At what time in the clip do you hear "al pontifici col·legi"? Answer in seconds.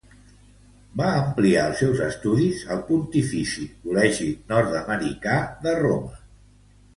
2.77-4.31